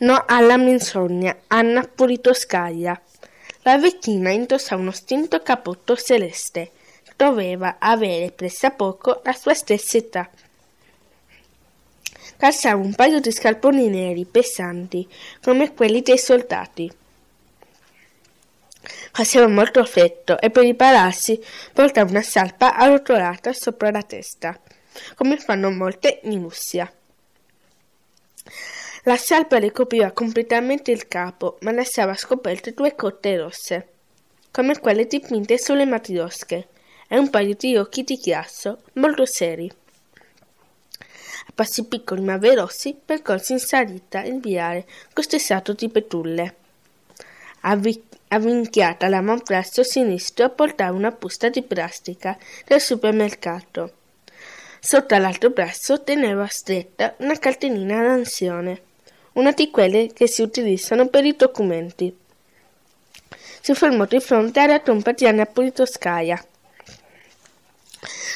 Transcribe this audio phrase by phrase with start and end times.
[0.00, 3.00] No alla menzogna, Anna Politoscaia.
[3.62, 6.70] La vecchina indossava uno stinto cappotto celeste.
[7.16, 10.30] Doveva avere pressappoco la sua stessa età.
[12.36, 15.04] Calzava un paio di scarponi neri pesanti,
[15.42, 16.88] come quelli dei soldati.
[19.10, 24.56] Faceva molto freddo e per ripararsi portava una salpa arrotolata sopra la testa,
[25.16, 26.88] come fanno molte in Russia.
[29.08, 33.88] La sciarpa le copriva completamente il capo, ma lasciava scoperte due cotte rosse,
[34.50, 36.68] come quelle dipinte sulle matriosche,
[37.08, 39.66] e un paio di occhi di chiasso, molto seri.
[40.98, 46.56] A passi piccoli ma veloci percorse in salita il viale costellato di betulle.
[47.62, 53.94] Avvi- avvinchiata all'avambraccio sinistro portava una busta di plastica del supermercato.
[54.80, 58.82] Sotto l'altro braccio teneva stretta una cartellina d'ansione,
[59.38, 62.14] una di quelle che si utilizzano per i documenti.
[63.60, 66.44] Si fermò di fronte alla tomba di Anna Politkovskaya.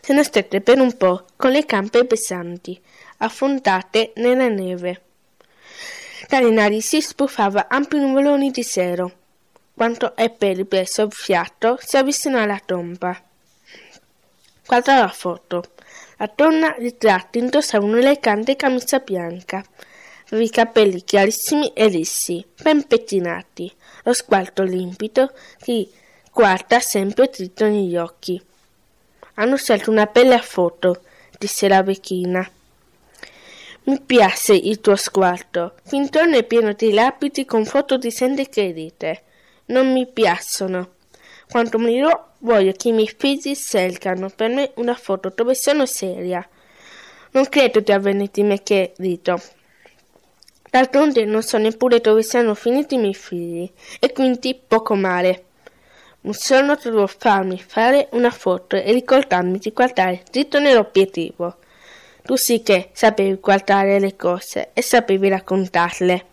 [0.00, 2.80] Se ne stette per un po', con le gambe pesanti,
[3.18, 5.02] affondate nella neve.
[6.28, 9.12] Dalle narici sbuffava ampi nuvoloni di sero.
[9.74, 13.20] Quando ebbe ripreso il fiato, si avvicinò alla tomba.
[14.66, 15.64] Guardò la foto.
[16.16, 19.62] La donna ritratta indossava un'elegante camicia bianca,
[20.28, 25.88] aveva i capelli chiarissimi e lissi, ben pettinati, lo sguardo limpido che
[26.32, 28.40] guarda sempre dritto negli occhi.
[29.34, 31.02] Hanno scelto una bella foto,
[31.38, 32.48] disse la vecchina.
[33.84, 38.48] Mi piace il tuo sguardo, fin torno è pieno di lapidi con foto di gente
[38.48, 39.22] che ride.
[39.66, 40.94] Non mi piacciono.
[41.48, 46.46] Quando morirò voglio che i miei figli scelgano per me una foto dove sono seria.
[47.30, 49.40] Non credo di averne di me che rido.
[50.76, 53.66] D'altronde non so neppure dove siano finiti i miei figli,
[53.98, 55.44] e quindi poco male.
[56.20, 61.56] Un giorno dovrò farmi fare una foto e ricordarmi di guardare dritto nell'obiettivo.
[62.22, 66.24] Tu sì che sapevi guardare le cose e sapevi raccontarle.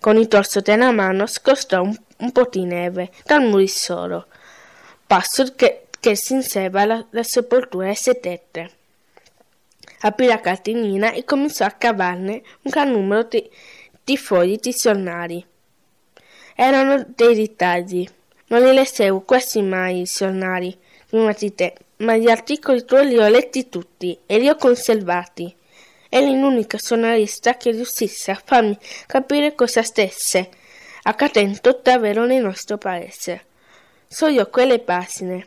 [0.00, 4.28] Con il dorso della mano scostò un, un po' di neve dal murissolo,
[5.06, 8.77] passo che, che si inseva la, la sepoltura e sedette.
[10.00, 13.48] Aprì la cartellina e cominciò a cavarne un gran numero di,
[14.04, 15.44] di fogli di giornali.
[16.54, 18.08] Erano dei ritagli.
[18.48, 20.76] Non li leggevo quasi mai i giornali
[21.08, 25.54] prima di te, ma gli articoli tuoi li ho letti tutti e li ho conservati.
[26.08, 28.76] Eri l'unica giornalista che riuscisse a farmi
[29.06, 30.48] capire cosa stesse
[31.02, 33.46] accadendo davvero nel nostro paese.
[34.06, 35.46] So io quelle pagine,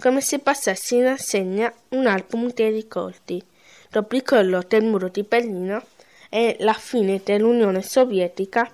[0.00, 3.42] come se passassi in assegna un album di ricordi.
[3.90, 5.82] Dopo il crollo del muro di Berlino
[6.28, 8.70] e la fine dell'Unione Sovietica,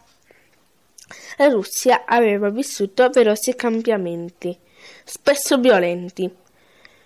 [1.37, 4.59] la Russia aveva vissuto veloci cambiamenti,
[5.05, 6.29] spesso violenti.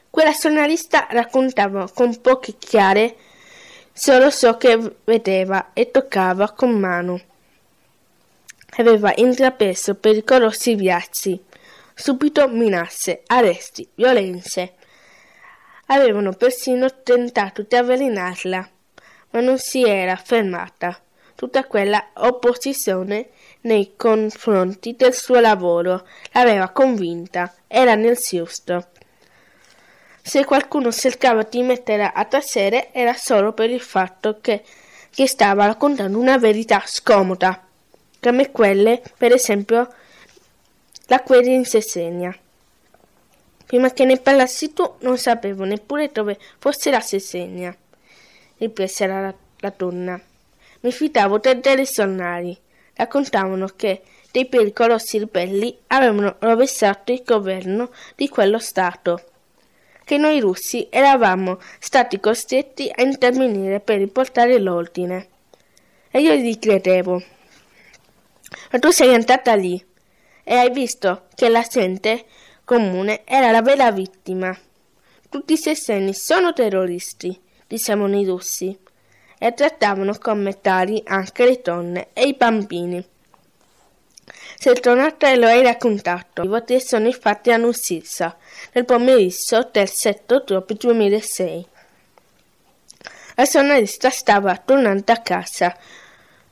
[0.08, 3.14] Quella giornalista raccontava con poche chiare
[3.92, 7.20] solo ciò che vedeva e toccava con mano.
[8.78, 11.38] Aveva intrapreso pericolosi viaggi,
[11.94, 14.74] subito minacce, arresti, violenze.
[15.90, 18.70] Avevano persino tentato di avvelenarla,
[19.30, 21.00] ma non si era fermata.
[21.34, 23.28] Tutta quella opposizione
[23.62, 28.88] nei confronti del suo lavoro l'aveva convinta, era nel giusto.
[30.20, 34.62] Se qualcuno cercava di mettere a tacere era solo per il fatto che,
[35.10, 37.64] che stava raccontando una verità scomoda,
[38.20, 39.90] come quelle, per esempio,
[41.06, 42.36] la guerra in Sessegna.
[43.68, 47.76] Prima che ne parlassi tu non sapevo neppure dove fosse la Sessegna,
[48.56, 50.18] riprese la, la donna.
[50.80, 52.56] Mi fidavo dei telesonari.
[52.94, 59.22] Raccontavano che dei pericolosi ribelli avevano rovesciato il governo di quello Stato,
[60.02, 65.28] che noi russi eravamo stati costretti a intervenire per riportare l'ordine.
[66.10, 67.22] E io gli credevo.
[68.72, 69.84] Ma tu sei andata lì
[70.42, 72.24] e hai visto che la gente
[72.68, 74.54] comune era la vera vittima.
[75.30, 78.78] Tutti i sesseni sono terroristi, dicevano i russi,
[79.38, 83.02] e trattavano come tali anche le donne e i bambini.
[84.58, 86.42] Sei tornato e lo hai raccontato.
[86.42, 88.36] I voti sono infatti annunzissa
[88.72, 91.66] nel pomeriggio del 7 ottobre 2006.
[93.36, 95.74] La giornalista stava tornando a casa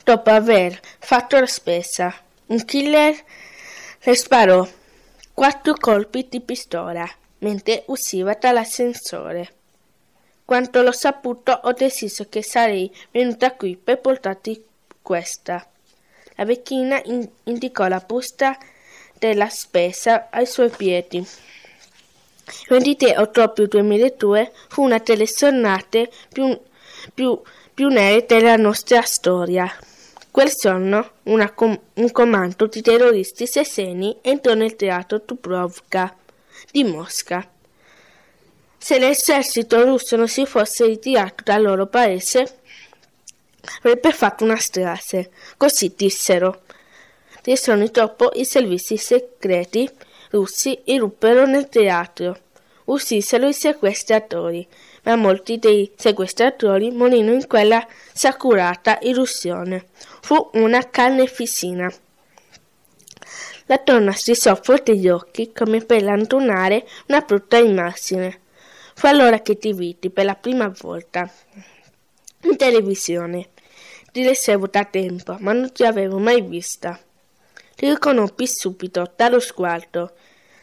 [0.02, 2.14] dopo aver fatto la spesa.
[2.46, 3.14] Un killer
[4.00, 4.66] le sparò
[5.36, 7.06] quattro colpi di pistola
[7.40, 9.52] mentre usciva dall'ascensore.
[10.46, 14.64] Quando l'ho saputo ho deciso che sarei venuta qui per portarti
[15.02, 15.68] questa.
[16.36, 18.56] La vecchina in- indicò la busta
[19.18, 21.18] della spesa ai suoi piedi.
[21.18, 21.26] Il
[22.68, 26.58] 23 ottobre 2002 fu una delle giornate più,
[27.12, 27.38] più,
[27.74, 29.70] più nere della nostra storia.
[30.36, 31.12] Quel giorno
[31.54, 36.14] com- un comando di terroristi seseni entrò nel teatro Dubrovka
[36.70, 37.48] di Mosca.
[38.76, 42.58] Se l'esercito russo non si fosse ritirato dal loro paese,
[43.78, 45.30] avrebbe fatto una strage.
[45.56, 46.64] Così dissero.
[47.40, 47.90] Tre giorni
[48.34, 49.90] i servizi segreti
[50.32, 52.38] russi irruppero nel teatro.
[52.84, 54.68] Ussisero i sequestratori,
[55.06, 59.86] ma molti dei sequestratori morirono in quella sacurata irruzione.
[60.20, 61.90] Fu una carneficina.
[63.66, 68.40] La donna strisciò forte gli occhi come per allontanare una brutta immagine.
[68.94, 71.30] Fu allora che ti vidi per la prima volta
[72.42, 73.50] in televisione.
[74.10, 76.98] Ti lessevo da tempo, ma non ti avevo mai vista.
[77.76, 80.14] Ti riconobbi subito dallo sguardo.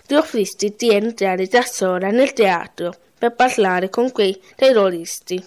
[0.06, 2.94] Ti offristi di entrare da sola nel teatro
[3.24, 5.42] per parlare con quei terroristi,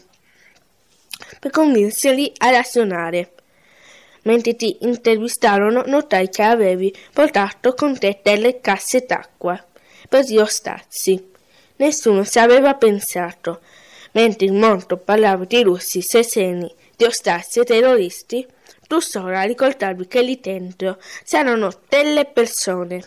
[1.39, 3.33] per convincerli a ragionare.
[4.23, 9.63] Mentre ti intervistarono notai che avevi portato con te delle casse d'acqua
[10.09, 11.33] per gli ostazzi.
[11.77, 13.61] Nessuno ci aveva pensato.
[14.13, 18.47] Mentre il mondo parlava di russi, seseni, di ostazzi e terroristi,
[18.89, 23.05] tu sola ricordavi che lì dentro c'erano delle persone.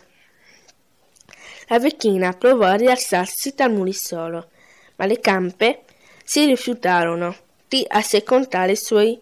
[1.69, 4.49] La vecchina provò a rialzarsi dal mulisolo,
[4.99, 5.83] ma le campe
[6.23, 7.35] si rifiutarono
[7.67, 9.19] di assecondare i suoi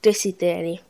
[0.00, 0.80] desideri.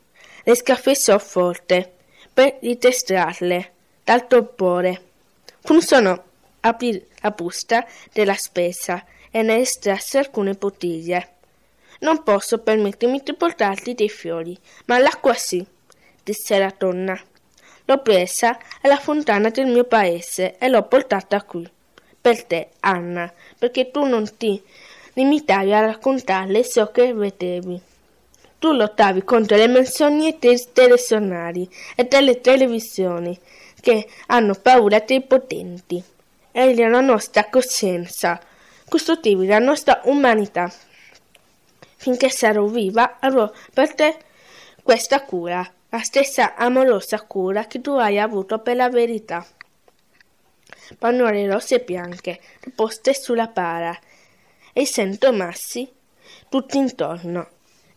[0.43, 1.93] Le scaffessò forte
[2.33, 3.71] per ritestrarle
[4.03, 5.01] dal torpore.
[5.61, 6.17] Funzionò
[6.61, 11.35] aprì la busta della spesa e ne estrasse alcune bottiglie.
[11.99, 15.65] Non posso permettermi di portarti dei fiori, ma l'acqua sì,
[16.23, 17.19] disse la donna.
[17.85, 21.69] L'ho presa alla fontana del mio paese e l'ho portata qui.
[22.21, 24.61] Per te, Anna, perché tu non ti
[25.13, 27.81] limitavi a raccontarle ciò che vedevi.
[28.59, 33.39] Tu lottavi contro le menzogne dei telegiornali e delle televisioni
[33.79, 36.03] che hanno paura dei potenti.
[36.51, 38.39] Egli è la nostra coscienza,
[38.89, 40.69] custodivi la nostra umanità.
[41.95, 44.17] Finché sarò viva avrò per te
[44.83, 49.45] questa cura, la stessa amorosa cura che tu hai avuto per la verità.
[50.97, 52.39] Pannole rosse e bianche,
[52.75, 53.97] poste sulla para,
[54.73, 55.91] e sento massi
[56.49, 57.47] tutti intorno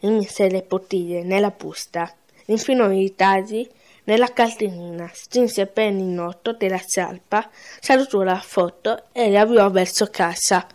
[0.00, 2.12] mise le bottiglie nella busta,
[2.46, 3.68] infilò i tagli
[4.04, 7.48] nella cartellina, strinse bene il noto della sciarpa,
[7.80, 10.66] salutò la foto e la avviò verso casa.